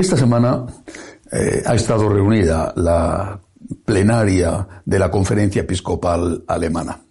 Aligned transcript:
Esta 0.00 0.16
semana 0.16 0.64
eh, 1.30 1.62
ha 1.66 1.74
estado 1.74 2.08
reunida 2.08 2.72
la 2.74 3.38
plenaria 3.84 4.66
de 4.82 4.98
la 4.98 5.10
Conferencia 5.10 5.60
Episcopal 5.60 6.42
Alemana. 6.48 7.02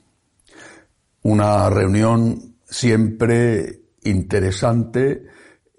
Una 1.22 1.70
reunión 1.70 2.56
siempre 2.66 3.84
interesante 4.02 5.24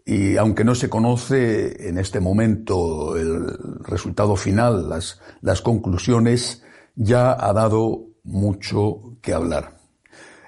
y 0.06 0.36
aunque 0.36 0.62
no 0.62 0.76
se 0.76 0.88
conoce 0.88 1.88
en 1.88 1.98
este 1.98 2.20
momento 2.20 3.16
el 3.16 3.58
resultado 3.80 4.36
final, 4.36 4.88
las, 4.88 5.62
conclusiones, 5.62 6.62
ya 6.94 7.32
ha 7.32 7.52
dado 7.52 8.04
mucho 8.22 9.16
que 9.20 9.34
hablar. 9.34 9.78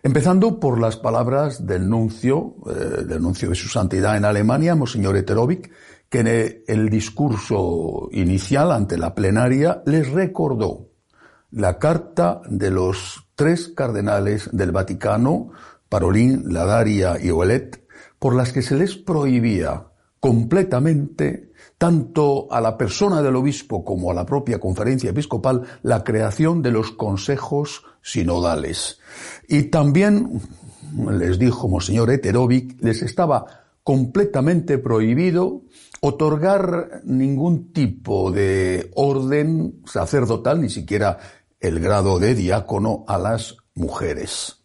Empezando 0.05 0.61
por 0.61 0.81
las 0.81 0.97
palabras 0.97 1.67
del 1.67 1.89
nuncio, 1.89 2.55
eh, 2.71 3.03
del 3.03 3.21
nuncio 3.21 3.49
de 3.49 3.57
su 3.57 3.69
santidad 3.69 4.17
en 4.17 4.25
Alemania, 4.25 4.77
Monseñor 4.77 5.17
Eterovic, 5.17 5.73
que 6.13 6.21
en 6.21 6.63
el 6.67 6.91
discurso 6.91 8.11
inicial 8.13 8.71
ante 8.71 8.99
la 8.99 9.15
plenaria 9.15 9.83
les 9.87 10.11
recordó 10.11 10.91
la 11.51 11.79
carta 11.79 12.43
de 12.51 12.71
los 12.71 13.29
tres 13.35 13.69
cardenales 13.69 14.51
del 14.53 14.73
Vaticano, 14.73 15.53
Parolín, 15.89 16.53
Ladaria 16.53 17.17
y 17.19 17.31
Ouellet, 17.31 17.87
por 18.19 18.35
las 18.35 18.53
que 18.53 18.61
se 18.61 18.77
les 18.77 18.95
prohibía 18.95 19.87
completamente 20.21 21.53
tanto 21.79 22.47
a 22.53 22.61
la 22.61 22.77
persona 22.77 23.23
del 23.23 23.37
obispo 23.37 23.83
como 23.83 24.11
a 24.11 24.15
la 24.15 24.27
propia 24.27 24.61
conferencia 24.61 25.11
episcopal 25.11 25.63
la 25.81 26.05
creación 26.05 26.61
de 26.61 26.73
los 26.73 26.91
consejos 26.91 27.85
sinodales. 28.03 29.01
Y 29.49 29.63
también, 29.65 30.43
les 31.11 31.39
dijo 31.39 31.69
Monseñor 31.69 32.11
Eterovic, 32.11 32.83
les 32.83 33.01
estaba 33.01 33.62
completamente 33.83 34.79
prohibido 34.79 35.63
otorgar 36.01 37.03
ningún 37.05 37.73
tipo 37.73 38.33
de 38.33 38.91
orden 38.95 39.83
sacerdotal, 39.87 40.61
ni 40.61 40.69
siquiera 40.69 41.19
el 41.61 41.81
grado 41.81 42.19
de 42.19 42.35
diácono 42.35 43.05
a 43.07 43.19
las 43.19 43.57
mujeres. 43.75 44.59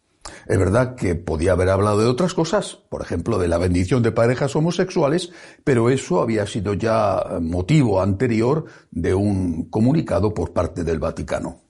Es 0.47 0.57
verdad 0.57 0.95
que 0.95 1.15
podía 1.15 1.53
haber 1.53 1.69
hablado 1.69 1.99
de 1.99 2.07
otras 2.07 2.33
cosas, 2.33 2.75
por 2.89 3.01
ejemplo, 3.01 3.37
de 3.37 3.47
la 3.47 3.57
bendición 3.57 4.01
de 4.01 4.11
parejas 4.11 4.55
homosexuales, 4.55 5.31
pero 5.63 5.89
eso 5.89 6.21
había 6.21 6.45
sido 6.47 6.73
ya 6.73 7.23
motivo 7.41 8.01
anterior 8.01 8.65
de 8.91 9.13
un 9.13 9.69
comunicado 9.69 10.33
por 10.33 10.53
parte 10.53 10.83
del 10.83 10.99
Vaticano. 10.99 11.61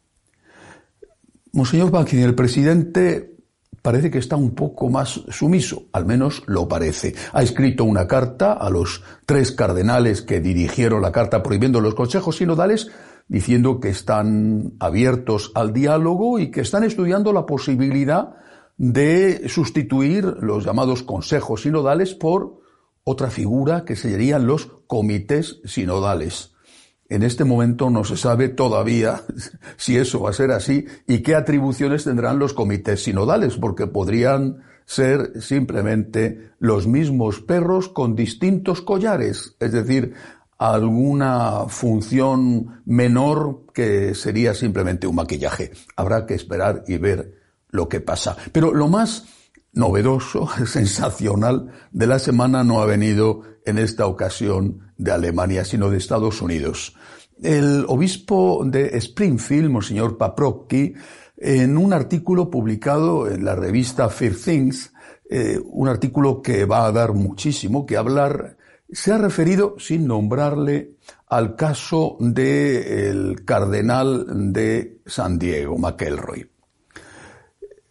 Monseñor 1.51 1.91
Bankin, 1.91 2.19
el 2.19 2.35
presidente 2.35 3.36
parece 3.87 4.11
que 4.11 4.17
está 4.17 4.35
un 4.35 4.53
poco 4.53 4.89
más 4.89 5.21
sumiso, 5.29 5.83
al 5.93 6.05
menos 6.05 6.43
lo 6.45 6.67
parece. 6.67 7.15
Ha 7.31 7.41
escrito 7.41 7.85
una 7.85 8.05
carta 8.05 8.51
a 8.51 8.69
los 8.69 9.01
tres 9.25 9.53
cardenales 9.53 10.21
que 10.21 10.41
dirigieron 10.41 11.01
la 11.01 11.13
carta 11.13 11.41
prohibiendo 11.41 11.79
los 11.79 11.95
consejos 11.95 12.35
sinodales, 12.35 12.91
diciendo 13.29 13.79
que 13.79 13.87
están 13.87 14.73
abiertos 14.81 15.53
al 15.55 15.71
diálogo 15.71 16.37
y 16.37 16.51
que 16.51 16.59
están 16.59 16.83
estudiando 16.83 17.31
la 17.31 17.45
posibilidad 17.45 18.35
de 18.75 19.47
sustituir 19.47 20.25
los 20.41 20.65
llamados 20.65 21.01
consejos 21.01 21.61
sinodales 21.61 22.13
por 22.13 22.59
otra 23.05 23.29
figura 23.29 23.85
que 23.85 23.95
serían 23.95 24.47
los 24.47 24.65
comités 24.87 25.61
sinodales. 25.63 26.56
En 27.09 27.23
este 27.23 27.45
momento 27.45 27.89
no 27.89 28.03
se 28.03 28.17
sabe 28.17 28.49
todavía 28.49 29.21
si 29.77 29.97
eso 29.97 30.21
va 30.21 30.31
a 30.31 30.33
ser 30.33 30.51
así 30.51 30.85
y 31.07 31.19
qué 31.19 31.35
atribuciones 31.35 32.03
tendrán 32.03 32.39
los 32.39 32.53
comités 32.53 33.03
sinodales, 33.03 33.57
porque 33.57 33.87
podrían 33.87 34.63
ser 34.85 35.41
simplemente 35.41 36.51
los 36.59 36.87
mismos 36.87 37.41
perros 37.41 37.89
con 37.89 38.15
distintos 38.15 38.81
collares, 38.81 39.55
es 39.59 39.73
decir, 39.73 40.13
alguna 40.57 41.65
función 41.67 42.81
menor 42.85 43.65
que 43.73 44.15
sería 44.15 44.53
simplemente 44.53 45.05
un 45.05 45.15
maquillaje. 45.15 45.71
Habrá 45.95 46.25
que 46.25 46.33
esperar 46.33 46.83
y 46.87 46.97
ver 46.97 47.33
lo 47.69 47.87
que 47.89 47.99
pasa. 47.99 48.35
Pero 48.51 48.73
lo 48.73 48.87
más 48.87 49.25
novedoso, 49.77 50.49
sensacional 50.65 51.71
de 51.91 52.07
la 52.07 52.19
semana 52.19 52.63
no 52.63 52.81
ha 52.81 52.85
venido 52.85 53.43
en 53.65 53.77
esta 53.77 54.07
ocasión 54.07 54.91
de 54.97 55.11
Alemania, 55.11 55.63
sino 55.63 55.89
de 55.89 55.97
Estados 55.97 56.41
Unidos. 56.41 56.95
El 57.41 57.85
obispo 57.87 58.63
de 58.65 58.97
Springfield, 58.97 59.69
Monseñor 59.69 60.17
Paprocki, 60.17 60.93
en 61.37 61.77
un 61.77 61.93
artículo 61.93 62.49
publicado 62.49 63.29
en 63.29 63.45
la 63.45 63.55
revista 63.55 64.09
Fair 64.09 64.35
Things, 64.35 64.91
eh, 65.29 65.59
un 65.63 65.87
artículo 65.87 66.41
que 66.41 66.65
va 66.65 66.87
a 66.87 66.91
dar 66.91 67.13
muchísimo 67.13 67.85
que 67.85 67.97
hablar, 67.97 68.57
se 68.89 69.11
ha 69.11 69.17
referido 69.17 69.75
sin 69.77 70.07
nombrarle 70.07 70.95
al 71.27 71.55
caso 71.55 72.15
del 72.19 73.43
cardenal 73.45 74.53
de 74.53 75.01
San 75.05 75.37
Diego, 75.37 75.77
McElroy. 75.77 76.56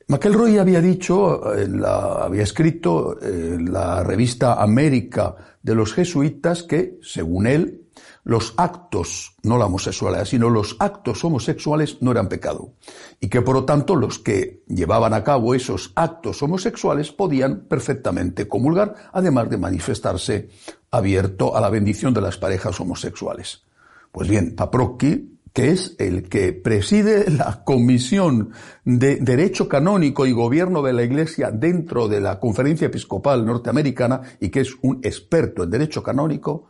McElroy 0.08 0.58
había 0.58 0.80
dicho, 0.80 1.42
había 1.44 2.44
escrito 2.44 3.20
en 3.20 3.72
la 3.72 4.04
revista 4.04 4.62
América 4.62 5.34
de 5.62 5.74
los 5.74 5.92
jesuitas 5.92 6.62
que, 6.62 6.98
según 7.02 7.48
él, 7.48 7.82
los 8.22 8.54
actos, 8.56 9.34
no 9.42 9.58
la 9.58 9.66
homosexualidad, 9.66 10.24
sino 10.24 10.48
los 10.48 10.76
actos 10.78 11.24
homosexuales 11.24 11.98
no 12.02 12.12
eran 12.12 12.28
pecado. 12.28 12.74
Y 13.20 13.28
que 13.28 13.42
por 13.42 13.54
lo 13.54 13.64
tanto 13.64 13.96
los 13.96 14.18
que 14.18 14.62
llevaban 14.68 15.12
a 15.14 15.24
cabo 15.24 15.54
esos 15.54 15.92
actos 15.96 16.42
homosexuales 16.42 17.10
podían 17.10 17.62
perfectamente 17.62 18.46
comulgar, 18.46 18.94
además 19.12 19.50
de 19.50 19.58
manifestarse 19.58 20.50
abierto 20.90 21.56
a 21.56 21.60
la 21.60 21.70
bendición 21.70 22.14
de 22.14 22.20
las 22.20 22.36
parejas 22.36 22.78
homosexuales. 22.80 23.64
Pues 24.12 24.28
bien, 24.28 24.54
Paprocki 24.54 25.35
que 25.56 25.70
es 25.70 25.96
el 25.98 26.28
que 26.28 26.52
preside 26.52 27.30
la 27.30 27.64
Comisión 27.64 28.50
de 28.84 29.16
Derecho 29.16 29.70
Canónico 29.70 30.26
y 30.26 30.32
Gobierno 30.32 30.82
de 30.82 30.92
la 30.92 31.02
Iglesia 31.02 31.50
dentro 31.50 32.08
de 32.08 32.20
la 32.20 32.38
Conferencia 32.38 32.88
Episcopal 32.88 33.46
Norteamericana 33.46 34.20
y 34.38 34.50
que 34.50 34.60
es 34.60 34.74
un 34.82 35.00
experto 35.02 35.62
en 35.62 35.70
Derecho 35.70 36.02
Canónico, 36.02 36.68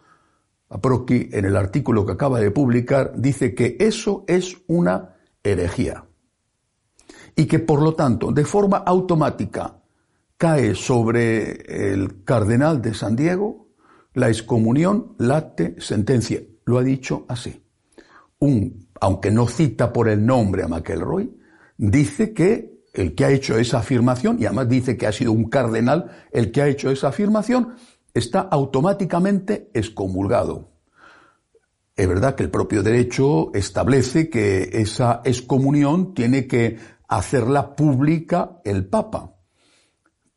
Aproqui, 0.69 1.31
en 1.33 1.47
el 1.47 1.57
artículo 1.57 2.07
que 2.07 2.13
acaba 2.13 2.39
de 2.39 2.53
publicar, 2.53 3.15
dice 3.17 3.57
que 3.57 3.77
eso 3.81 4.25
es 4.29 4.57
una 4.69 5.17
herejía 5.43 6.05
y 7.35 7.47
que 7.47 7.59
por 7.59 7.83
lo 7.83 7.95
tanto, 7.95 8.31
de 8.31 8.45
forma 8.45 8.77
automática, 8.77 9.83
cae 10.37 10.77
sobre 10.77 11.93
el 11.93 12.23
cardenal 12.23 12.81
de 12.81 12.95
San 12.95 13.17
Diego 13.17 13.67
la 14.15 14.29
excomunión 14.29 15.17
late 15.19 15.75
sentencia. 15.81 16.41
Lo 16.67 16.79
ha 16.79 16.85
dicho 16.85 17.27
así 17.29 17.66
un, 18.39 18.89
aunque 19.01 19.31
no 19.31 19.47
cita 19.49 19.93
por 19.93 20.09
el 20.09 20.25
nombre 20.25 20.63
a 20.63 20.69
McElroy, 20.69 21.31
dice 21.77 22.33
que 22.33 22.77
el 22.93 23.15
que 23.15 23.25
ha 23.25 23.31
hecho 23.31 23.59
esa 23.59 23.79
afirmación, 23.79 24.39
y 24.41 24.47
además 24.47 24.69
dice 24.69 24.97
que 24.97 25.07
ha 25.07 25.13
sido 25.13 25.33
un 25.33 25.51
cardenal 25.51 26.11
el 26.33 26.51
que 26.51 26.63
ha 26.63 26.69
hecho 26.69 26.91
esa 26.91 27.09
afirmación, 27.09 27.75
está 28.15 28.41
automáticamente 28.41 29.71
excomulgado. 29.75 30.71
Es 31.95 32.09
verdad 32.09 32.35
que 32.35 32.43
el 32.43 32.51
propio 32.51 32.83
derecho 32.83 33.53
establece 33.55 34.29
que 34.29 34.71
esa 34.73 35.23
excomunión 35.25 36.15
tiene 36.15 36.47
que 36.47 36.79
hacerla 37.09 37.75
pública 37.75 38.61
el 38.65 38.87
Papa. 38.87 39.35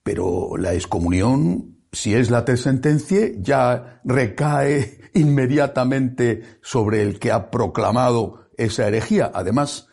Pero 0.03 0.55
la 0.57 0.73
excomunión, 0.73 1.78
si 1.91 2.13
es 2.13 2.29
la 2.29 2.45
sentencia, 2.55 3.31
ya 3.39 4.01
recae 4.03 5.00
inmediatamente 5.13 6.44
sobre 6.61 7.01
el 7.01 7.19
que 7.19 7.31
ha 7.31 7.50
proclamado 7.50 8.50
esa 8.57 8.87
herejía. 8.87 9.31
Además, 9.34 9.87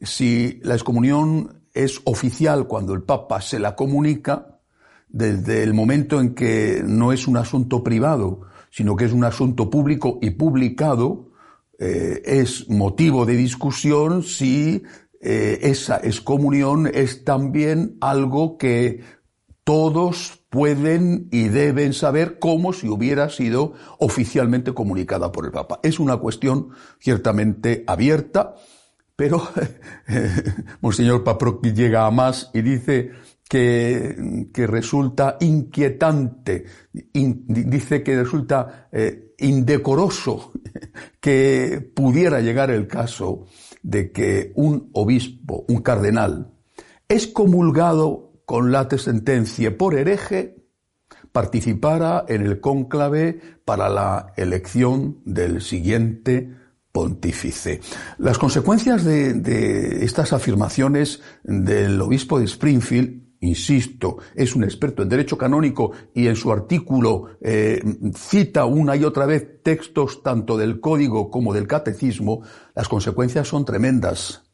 si 0.00 0.60
la 0.62 0.74
excomunión 0.74 1.64
es 1.72 2.00
oficial 2.04 2.66
cuando 2.66 2.94
el 2.94 3.02
Papa 3.02 3.40
se 3.40 3.58
la 3.58 3.74
comunica, 3.74 4.60
desde 5.08 5.62
el 5.62 5.74
momento 5.74 6.20
en 6.20 6.34
que 6.34 6.82
no 6.84 7.12
es 7.12 7.28
un 7.28 7.36
asunto 7.36 7.84
privado, 7.84 8.42
sino 8.70 8.96
que 8.96 9.04
es 9.04 9.12
un 9.12 9.24
asunto 9.24 9.70
público 9.70 10.18
y 10.20 10.30
publicado, 10.30 11.30
eh, 11.78 12.22
es 12.24 12.68
motivo 12.68 13.24
de 13.24 13.36
discusión 13.36 14.22
si 14.22 14.82
eh, 15.20 15.58
esa 15.62 15.98
excomunión 15.98 16.88
es 16.92 17.24
también 17.24 17.96
algo 18.00 18.58
que 18.58 19.02
todos 19.64 20.43
pueden 20.54 21.26
y 21.32 21.48
deben 21.48 21.92
saber 21.92 22.38
como 22.38 22.72
si 22.72 22.86
hubiera 22.88 23.28
sido 23.28 23.72
oficialmente 23.98 24.72
comunicada 24.72 25.32
por 25.32 25.46
el 25.46 25.50
Papa. 25.50 25.80
Es 25.82 25.98
una 25.98 26.18
cuestión 26.18 26.68
ciertamente 27.00 27.82
abierta, 27.88 28.54
pero 29.16 29.48
Monseñor 30.80 31.24
Paprocki 31.24 31.72
llega 31.72 32.06
a 32.06 32.12
más 32.12 32.52
y 32.54 32.62
dice 32.62 33.10
que, 33.48 34.46
que 34.54 34.68
resulta 34.68 35.38
inquietante, 35.40 36.66
dice 36.92 38.04
que 38.04 38.16
resulta 38.16 38.88
eh, 38.92 39.34
indecoroso 39.38 40.52
que 41.20 41.90
pudiera 41.96 42.40
llegar 42.40 42.70
el 42.70 42.86
caso 42.86 43.46
de 43.82 44.12
que 44.12 44.52
un 44.54 44.88
obispo, 44.92 45.64
un 45.66 45.82
cardenal, 45.82 46.52
es 47.08 47.26
comulgado 47.26 48.23
con 48.46 48.72
la 48.72 48.88
sentencia 48.98 49.76
por 49.76 49.94
hereje 49.94 50.56
participara 51.32 52.24
en 52.28 52.42
el 52.42 52.60
cónclave 52.60 53.40
para 53.64 53.88
la 53.88 54.32
elección 54.36 55.18
del 55.24 55.62
siguiente 55.62 56.54
pontífice. 56.92 57.80
Las 58.18 58.38
consecuencias 58.38 59.04
de, 59.04 60.04
estas 60.04 60.32
afirmaciones 60.32 61.20
del 61.42 62.00
obispo 62.00 62.38
de 62.38 62.44
Springfield 62.44 63.24
insisto, 63.40 64.18
es 64.34 64.56
un 64.56 64.64
experto 64.64 65.02
en 65.02 65.08
derecho 65.10 65.36
canónico 65.36 65.92
y 66.14 66.28
en 66.28 66.36
su 66.36 66.50
artículo 66.50 67.36
eh, 67.42 67.82
cita 68.14 68.64
una 68.64 68.96
y 68.96 69.04
otra 69.04 69.26
vez 69.26 69.62
textos 69.62 70.22
tanto 70.22 70.56
del 70.56 70.80
código 70.80 71.30
como 71.30 71.52
del 71.52 71.66
catecismo, 71.66 72.42
las 72.74 72.88
consecuencias 72.88 73.46
son 73.46 73.66
tremendas. 73.66 74.44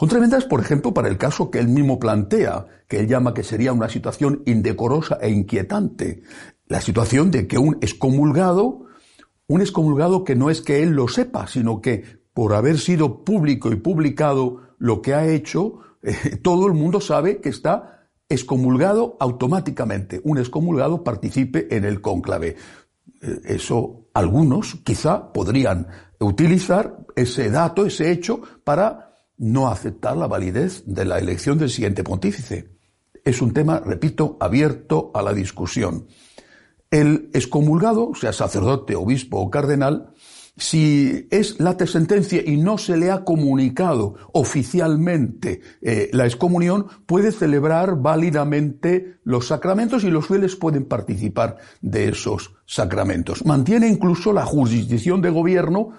Son 0.00 0.08
tremendas, 0.08 0.46
por 0.46 0.60
ejemplo, 0.60 0.94
para 0.94 1.08
el 1.08 1.18
caso 1.18 1.50
que 1.50 1.58
él 1.58 1.68
mismo 1.68 2.00
plantea, 2.00 2.64
que 2.88 3.00
él 3.00 3.06
llama 3.06 3.34
que 3.34 3.42
sería 3.42 3.74
una 3.74 3.90
situación 3.90 4.42
indecorosa 4.46 5.18
e 5.20 5.28
inquietante. 5.28 6.22
La 6.68 6.80
situación 6.80 7.30
de 7.30 7.46
que 7.46 7.58
un 7.58 7.76
excomulgado, 7.82 8.86
un 9.46 9.60
excomulgado 9.60 10.24
que 10.24 10.36
no 10.36 10.48
es 10.48 10.62
que 10.62 10.82
él 10.82 10.92
lo 10.92 11.06
sepa, 11.06 11.46
sino 11.48 11.82
que 11.82 12.22
por 12.32 12.54
haber 12.54 12.78
sido 12.78 13.26
público 13.26 13.70
y 13.72 13.76
publicado 13.76 14.62
lo 14.78 15.02
que 15.02 15.12
ha 15.12 15.26
hecho, 15.26 15.80
eh, 16.02 16.36
todo 16.42 16.66
el 16.66 16.72
mundo 16.72 17.02
sabe 17.02 17.42
que 17.42 17.50
está 17.50 18.08
excomulgado 18.26 19.18
automáticamente. 19.20 20.22
Un 20.24 20.38
excomulgado 20.38 21.04
participe 21.04 21.76
en 21.76 21.84
el 21.84 22.00
cónclave. 22.00 22.56
Eh, 23.20 23.40
eso 23.44 24.06
algunos 24.14 24.76
quizá 24.76 25.30
podrían 25.30 25.88
utilizar 26.20 27.04
ese 27.14 27.50
dato, 27.50 27.84
ese 27.84 28.10
hecho, 28.10 28.40
para 28.64 29.09
no 29.40 29.68
aceptar 29.68 30.16
la 30.16 30.28
validez 30.28 30.84
de 30.86 31.06
la 31.06 31.18
elección 31.18 31.58
del 31.58 31.70
siguiente 31.70 32.04
pontífice. 32.04 32.68
Es 33.24 33.40
un 33.40 33.52
tema, 33.52 33.80
repito, 33.80 34.36
abierto 34.38 35.10
a 35.14 35.22
la 35.22 35.32
discusión. 35.32 36.06
El 36.90 37.30
excomulgado, 37.32 38.12
sea 38.14 38.32
sacerdote, 38.32 38.94
obispo 38.94 39.38
o 39.38 39.50
cardenal, 39.50 40.12
si 40.56 41.26
es 41.30 41.58
late 41.58 41.86
sentencia 41.86 42.42
y 42.44 42.58
no 42.58 42.76
se 42.76 42.98
le 42.98 43.10
ha 43.10 43.24
comunicado 43.24 44.16
oficialmente 44.32 45.62
eh, 45.80 46.10
la 46.12 46.26
excomunión, 46.26 46.86
puede 47.06 47.32
celebrar 47.32 47.96
válidamente 47.96 49.20
los 49.24 49.46
sacramentos 49.46 50.04
y 50.04 50.10
los 50.10 50.26
fieles 50.26 50.56
pueden 50.56 50.84
participar 50.84 51.56
de 51.80 52.10
esos 52.10 52.52
sacramentos. 52.66 53.46
Mantiene 53.46 53.88
incluso 53.88 54.34
la 54.34 54.44
jurisdicción 54.44 55.22
de 55.22 55.30
gobierno 55.30 55.92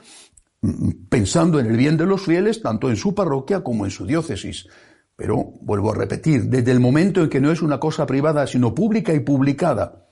pensando 1.10 1.60
en 1.60 1.66
el 1.66 1.78
bien 1.78 1.98
de 1.98 2.06
los 2.06 2.22
fieles, 2.22 2.62
tanto 2.62 2.90
en 2.90 2.96
su 2.96 3.16
parroquia 3.16 3.64
como 3.64 3.86
en 3.86 3.92
su 3.92 4.06
diócesis. 4.06 4.68
Pero, 5.16 5.54
vuelvo 5.62 5.92
a 5.92 5.96
repetir, 5.96 6.46
desde 6.46 6.72
el 6.72 6.80
momento 6.80 7.22
en 7.22 7.30
que 7.30 7.42
no 7.42 7.52
es 7.52 7.62
una 7.62 7.80
cosa 7.80 8.06
privada, 8.06 8.48
sino 8.48 8.74
pública 8.74 9.14
y 9.14 9.20
publicada, 9.20 10.08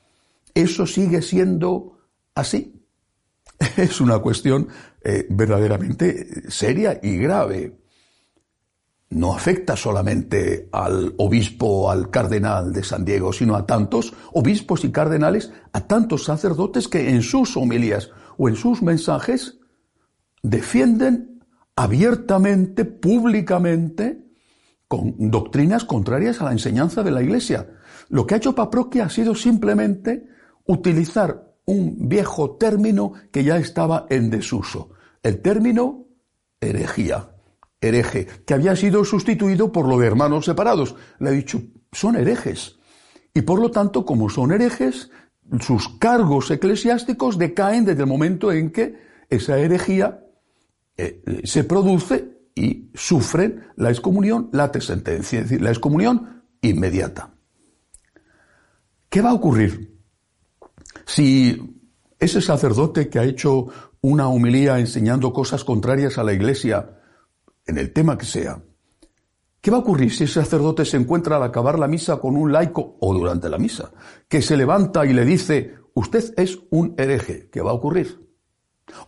eso 0.53 0.85
sigue 0.85 1.21
siendo 1.21 1.99
así. 2.35 2.75
Es 3.77 3.99
una 3.99 4.19
cuestión 4.19 4.69
eh, 5.03 5.25
verdaderamente 5.29 6.49
seria 6.49 6.99
y 7.01 7.17
grave. 7.17 7.77
No 9.09 9.33
afecta 9.33 9.75
solamente 9.75 10.69
al 10.71 11.15
obispo 11.17 11.65
o 11.65 11.91
al 11.91 12.09
cardenal 12.09 12.71
de 12.71 12.83
San 12.83 13.03
Diego, 13.03 13.33
sino 13.33 13.55
a 13.55 13.65
tantos 13.65 14.13
obispos 14.33 14.85
y 14.85 14.91
cardenales, 14.91 15.51
a 15.73 15.87
tantos 15.87 16.25
sacerdotes 16.25 16.87
que 16.87 17.09
en 17.09 17.21
sus 17.21 17.57
homilías 17.57 18.11
o 18.37 18.47
en 18.47 18.55
sus 18.55 18.81
mensajes 18.81 19.58
defienden 20.43 21.43
abiertamente, 21.75 22.85
públicamente, 22.85 24.25
con 24.87 25.15
doctrinas 25.31 25.85
contrarias 25.85 26.41
a 26.41 26.45
la 26.45 26.51
enseñanza 26.51 27.03
de 27.03 27.11
la 27.11 27.21
Iglesia. 27.21 27.69
Lo 28.09 28.25
que 28.25 28.33
ha 28.33 28.37
hecho 28.37 28.55
Paproquia 28.55 29.05
ha 29.05 29.09
sido 29.09 29.35
simplemente 29.35 30.27
utilizar 30.65 31.53
un 31.65 32.09
viejo 32.09 32.57
término 32.57 33.13
que 33.31 33.43
ya 33.43 33.57
estaba 33.57 34.07
en 34.09 34.29
desuso, 34.29 34.89
el 35.21 35.41
término 35.41 36.07
herejía, 36.59 37.29
hereje, 37.79 38.27
que 38.45 38.53
había 38.53 38.75
sido 38.75 39.05
sustituido 39.05 39.71
por 39.71 39.87
lo 39.87 39.99
de 39.99 40.07
hermanos 40.07 40.45
separados. 40.45 40.95
Le 41.19 41.29
ha 41.29 41.31
dicho, 41.31 41.61
son 41.91 42.15
herejes. 42.15 42.79
Y 43.33 43.43
por 43.43 43.61
lo 43.61 43.71
tanto, 43.71 44.05
como 44.05 44.29
son 44.29 44.51
herejes, 44.51 45.11
sus 45.59 45.89
cargos 45.97 46.49
eclesiásticos 46.51 47.37
decaen 47.37 47.85
desde 47.85 48.01
el 48.01 48.07
momento 48.07 48.51
en 48.51 48.71
que 48.71 48.97
esa 49.29 49.59
herejía 49.59 50.25
eh, 51.01 51.41
se 51.43 51.63
produce 51.63 52.49
y 52.55 52.91
sufren 52.93 53.67
la 53.77 53.89
excomunión 53.89 54.49
late 54.51 54.81
sentencia, 54.81 55.39
es 55.39 55.45
decir, 55.45 55.61
la 55.61 55.69
excomunión 55.69 56.43
inmediata. 56.61 57.33
¿Qué 59.09 59.21
va 59.21 59.29
a 59.29 59.33
ocurrir 59.33 59.97
si 61.05 61.85
ese 62.19 62.41
sacerdote 62.41 63.09
que 63.09 63.19
ha 63.19 63.23
hecho 63.23 63.67
una 64.01 64.27
humilía 64.27 64.79
enseñando 64.79 65.33
cosas 65.33 65.63
contrarias 65.63 66.17
a 66.17 66.23
la 66.23 66.33
iglesia, 66.33 66.97
en 67.65 67.77
el 67.77 67.93
tema 67.93 68.17
que 68.17 68.25
sea, 68.25 68.61
¿Qué 69.61 69.71
va 69.71 69.77
a 69.77 69.81
ocurrir 69.81 70.13
si 70.13 70.23
ese 70.23 70.35
sacerdote 70.35 70.85
se 70.85 70.95
encuentra 70.95 71.35
al 71.35 71.43
acabar 71.43 71.77
la 71.77 71.87
misa 71.87 72.17
con 72.17 72.37
un 72.37 72.51
laico 72.51 72.95
o 73.01 73.13
durante 73.13 73.49
la 73.49 73.57
misa, 73.57 73.91
que 74.29 74.41
se 74.41 74.55
levanta 74.55 75.05
y 75.05 75.11
le 75.11 75.25
dice, 75.25 75.75
usted 75.93 76.33
es 76.37 76.59
un 76.69 76.95
hereje? 76.97 77.49
¿Qué 77.51 77.61
va 77.61 77.71
a 77.71 77.73
ocurrir? 77.73 78.28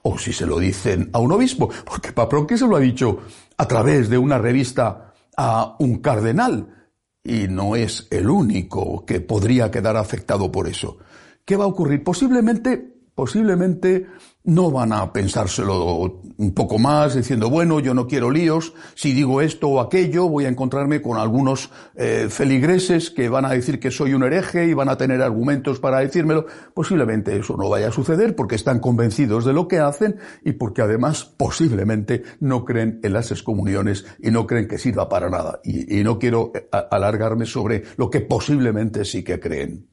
O 0.03 0.17
si 0.17 0.33
se 0.33 0.45
lo 0.45 0.59
dicen 0.59 1.09
a 1.13 1.19
un 1.19 1.31
obispo, 1.31 1.69
porque 1.85 2.11
Paproque 2.11 2.57
se 2.57 2.67
lo 2.67 2.75
ha 2.75 2.79
dicho 2.79 3.19
a 3.57 3.67
través 3.67 4.09
de 4.09 4.17
una 4.17 4.37
revista 4.37 5.13
a 5.37 5.75
un 5.79 5.99
cardenal, 5.99 6.89
y 7.23 7.47
no 7.47 7.75
es 7.75 8.07
el 8.09 8.29
único 8.29 9.05
que 9.05 9.21
podría 9.21 9.69
quedar 9.69 9.95
afectado 9.95 10.51
por 10.51 10.67
eso. 10.67 10.97
¿Qué 11.45 11.55
va 11.55 11.65
a 11.65 11.67
ocurrir? 11.67 12.03
Posiblemente, 12.03 12.90
posiblemente 13.15 14.07
no 14.43 14.71
van 14.71 14.93
a 14.93 15.13
pensárselo 15.13 16.21
un 16.37 16.53
poco 16.53 16.79
más, 16.79 17.15
diciendo, 17.15 17.49
bueno, 17.49 17.79
yo 17.79 17.93
no 17.93 18.07
quiero 18.07 18.31
líos, 18.31 18.73
si 18.95 19.13
digo 19.13 19.41
esto 19.41 19.67
o 19.67 19.79
aquello, 19.79 20.27
voy 20.27 20.45
a 20.45 20.49
encontrarme 20.49 21.01
con 21.01 21.17
algunos 21.17 21.69
eh, 21.95 22.27
feligreses 22.29 23.11
que 23.11 23.29
van 23.29 23.45
a 23.45 23.51
decir 23.51 23.79
que 23.79 23.91
soy 23.91 24.13
un 24.13 24.23
hereje 24.23 24.65
y 24.65 24.73
van 24.73 24.89
a 24.89 24.97
tener 24.97 25.21
argumentos 25.21 25.79
para 25.79 25.99
decírmelo. 25.99 26.47
Posiblemente 26.73 27.37
eso 27.37 27.55
no 27.55 27.69
vaya 27.69 27.89
a 27.89 27.91
suceder 27.91 28.35
porque 28.35 28.55
están 28.55 28.79
convencidos 28.79 29.45
de 29.45 29.53
lo 29.53 29.67
que 29.67 29.79
hacen 29.79 30.17
y 30.43 30.53
porque 30.53 30.81
además 30.81 31.25
posiblemente 31.25 32.23
no 32.39 32.65
creen 32.65 32.99
en 33.03 33.13
las 33.13 33.29
excomuniones 33.31 34.05
y 34.19 34.31
no 34.31 34.47
creen 34.47 34.67
que 34.67 34.79
sirva 34.79 35.07
para 35.07 35.29
nada. 35.29 35.59
y 35.63 36.03
no 36.03 36.17
quiero 36.17 36.51
eh, 36.55 36.67
alargarme 36.89 37.45
sobre 37.45 37.83
lo 37.97 38.09
que 38.09 38.21
posiblemente 38.21 39.05
sí 39.05 39.23
que 39.23 39.39
creen. 39.39 39.91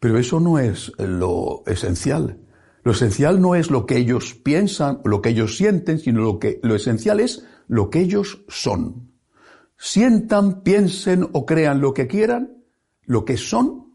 Pero 0.00 0.18
eso 0.18 0.40
no 0.40 0.58
es 0.58 0.92
lo 0.98 1.62
esencial. 1.66 2.38
Lo 2.84 2.92
esencial 2.92 3.40
no 3.40 3.54
es 3.54 3.70
lo 3.70 3.86
que 3.86 3.96
ellos 3.96 4.34
piensan, 4.34 5.00
lo 5.04 5.20
que 5.20 5.30
ellos 5.30 5.56
sienten, 5.56 5.98
sino 5.98 6.22
lo 6.22 6.38
que 6.38 6.60
lo 6.62 6.74
esencial 6.74 7.20
es 7.20 7.44
lo 7.66 7.90
que 7.90 8.00
ellos 8.00 8.44
son. 8.48 9.12
Sientan, 9.76 10.62
piensen 10.62 11.28
o 11.32 11.44
crean 11.44 11.80
lo 11.80 11.94
que 11.94 12.06
quieran, 12.06 12.64
lo 13.04 13.24
que 13.24 13.36
son 13.36 13.92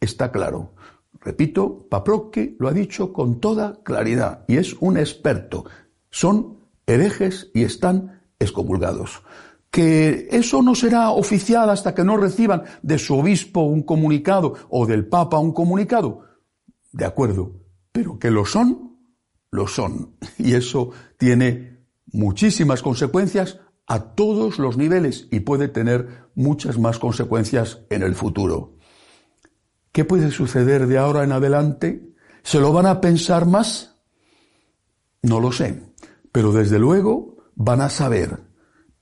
está 0.00 0.30
claro. 0.30 0.74
Repito, 1.20 1.86
Paproque 1.88 2.56
lo 2.58 2.68
ha 2.68 2.72
dicho 2.72 3.12
con 3.12 3.40
toda 3.40 3.82
claridad 3.82 4.44
y 4.46 4.56
es 4.56 4.74
un 4.80 4.96
experto. 4.96 5.64
Son 6.10 6.58
herejes 6.86 7.50
y 7.54 7.64
están 7.64 8.22
excomulgados. 8.38 9.22
Que 9.70 10.28
eso 10.30 10.62
no 10.62 10.74
será 10.74 11.10
oficial 11.10 11.68
hasta 11.70 11.94
que 11.94 12.04
no 12.04 12.16
reciban 12.16 12.64
de 12.82 12.98
su 12.98 13.18
obispo 13.18 13.60
un 13.60 13.82
comunicado 13.82 14.54
o 14.70 14.86
del 14.86 15.06
papa 15.06 15.38
un 15.38 15.52
comunicado. 15.52 16.24
De 16.92 17.04
acuerdo, 17.04 17.60
pero 17.92 18.18
que 18.18 18.30
lo 18.30 18.44
son, 18.44 18.96
lo 19.50 19.66
son. 19.66 20.16
Y 20.38 20.54
eso 20.54 20.90
tiene 21.18 21.86
muchísimas 22.12 22.82
consecuencias 22.82 23.60
a 23.86 24.14
todos 24.14 24.58
los 24.58 24.76
niveles 24.76 25.28
y 25.30 25.40
puede 25.40 25.68
tener 25.68 26.28
muchas 26.34 26.78
más 26.78 26.98
consecuencias 26.98 27.80
en 27.90 28.02
el 28.02 28.14
futuro. 28.14 28.76
¿Qué 29.92 30.04
puede 30.04 30.30
suceder 30.30 30.86
de 30.86 30.98
ahora 30.98 31.24
en 31.24 31.32
adelante? 31.32 32.14
¿Se 32.42 32.60
lo 32.60 32.72
van 32.72 32.86
a 32.86 33.00
pensar 33.00 33.46
más? 33.46 33.96
No 35.22 35.40
lo 35.40 35.52
sé, 35.52 35.82
pero 36.30 36.52
desde 36.52 36.78
luego 36.78 37.36
van 37.54 37.80
a 37.80 37.88
saber 37.88 38.47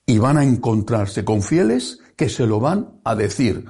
y 0.06 0.18
van 0.18 0.38
a 0.38 0.44
encontrarse 0.44 1.24
con 1.24 1.42
fieles 1.42 1.98
que 2.16 2.28
se 2.28 2.46
lo 2.46 2.60
van 2.60 3.00
a 3.04 3.14
decir. 3.14 3.66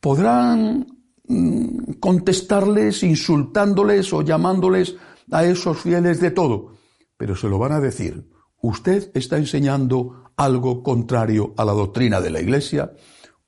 Podrán 0.00 0.86
Mm, 1.32 1.92
contestarles, 2.00 3.04
insultándoles 3.04 4.12
o 4.12 4.22
llamándoles 4.22 4.96
a 5.30 5.44
esos 5.44 5.78
fieles 5.78 6.18
de 6.18 6.32
todo, 6.32 6.72
pero 7.16 7.36
se 7.36 7.48
lo 7.48 7.56
van 7.56 7.70
a 7.70 7.78
decir. 7.78 8.28
Usted 8.60 9.12
está 9.14 9.38
enseñando 9.38 10.32
algo 10.34 10.82
contrario 10.82 11.54
a 11.56 11.64
la 11.64 11.70
doctrina 11.70 12.20
de 12.20 12.30
la 12.30 12.40
Iglesia, 12.40 12.94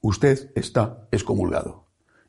usted 0.01 0.53
está 0.55 1.09
excomulgado. 1.11 1.89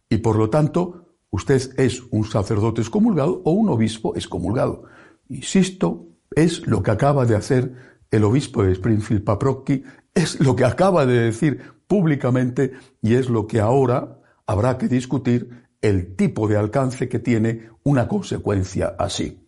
Y 0.09 0.17
por 0.17 0.37
lo 0.37 0.49
tanto, 0.49 1.17
usted 1.29 1.61
es 1.77 2.01
un 2.09 2.25
sacerdote 2.25 2.81
excomulgado 2.81 3.43
o 3.45 3.51
un 3.51 3.69
obispo 3.69 4.15
excomulgado. 4.15 4.85
Insisto, 5.29 6.07
es 6.35 6.65
lo 6.65 6.81
que 6.81 6.89
acaba 6.89 7.27
de 7.27 7.35
hacer 7.35 7.92
el 8.13 8.23
obispo 8.23 8.63
de 8.63 8.73
Springfield 8.73 9.23
Paprocki, 9.23 9.83
es 10.13 10.39
lo 10.39 10.55
que 10.55 10.65
acaba 10.65 11.07
de 11.07 11.19
decir 11.19 11.59
públicamente 11.87 12.73
y 13.01 13.15
es 13.15 13.27
lo 13.27 13.47
que 13.47 13.59
ahora 13.59 14.19
habrá 14.45 14.77
que 14.77 14.87
discutir 14.87 15.65
el 15.81 16.15
tipo 16.15 16.47
de 16.47 16.55
alcance 16.55 17.09
que 17.09 17.17
tiene 17.17 17.69
una 17.81 18.07
consecuencia 18.07 18.95
así. 18.99 19.47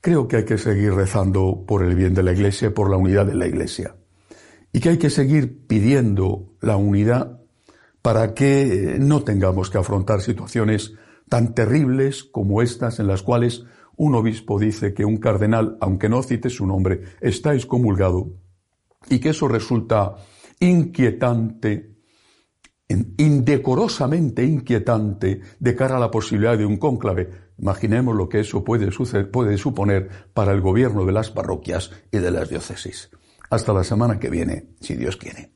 Creo 0.00 0.28
que 0.28 0.36
hay 0.36 0.44
que 0.44 0.56
seguir 0.56 0.94
rezando 0.94 1.64
por 1.66 1.82
el 1.82 1.96
bien 1.96 2.14
de 2.14 2.22
la 2.22 2.32
Iglesia, 2.32 2.72
por 2.72 2.90
la 2.90 2.96
unidad 2.96 3.26
de 3.26 3.34
la 3.34 3.48
Iglesia, 3.48 3.96
y 4.72 4.78
que 4.78 4.90
hay 4.90 4.98
que 4.98 5.10
seguir 5.10 5.66
pidiendo 5.66 6.54
la 6.60 6.76
unidad 6.76 7.40
para 8.02 8.34
que 8.34 8.98
no 9.00 9.24
tengamos 9.24 9.68
que 9.68 9.78
afrontar 9.78 10.20
situaciones 10.20 10.94
tan 11.28 11.54
terribles 11.54 12.22
como 12.22 12.62
estas 12.62 13.00
en 13.00 13.08
las 13.08 13.22
cuales 13.22 13.64
un 13.96 14.14
obispo 14.14 14.58
dice 14.58 14.94
que 14.94 15.04
un 15.04 15.18
cardenal, 15.18 15.76
aunque 15.80 16.08
no 16.08 16.22
cite 16.22 16.50
su 16.50 16.66
nombre, 16.66 17.02
está 17.20 17.54
excomulgado 17.54 18.32
y 19.08 19.18
que 19.18 19.30
eso 19.30 19.48
resulta 19.48 20.16
inquietante, 20.60 21.96
indecorosamente 22.88 24.44
inquietante 24.44 25.40
de 25.58 25.74
cara 25.74 25.96
a 25.96 26.00
la 26.00 26.10
posibilidad 26.10 26.58
de 26.58 26.66
un 26.66 26.76
cónclave. 26.76 27.30
Imaginemos 27.58 28.16
lo 28.16 28.28
que 28.28 28.40
eso 28.40 28.64
puede, 28.64 28.90
puede 29.26 29.58
suponer 29.58 30.08
para 30.32 30.52
el 30.52 30.60
gobierno 30.60 31.04
de 31.04 31.12
las 31.12 31.30
parroquias 31.30 31.90
y 32.10 32.18
de 32.18 32.30
las 32.30 32.48
diócesis. 32.48 33.10
Hasta 33.50 33.72
la 33.72 33.84
semana 33.84 34.18
que 34.18 34.30
viene, 34.30 34.70
si 34.80 34.96
Dios 34.96 35.16
quiere. 35.16 35.53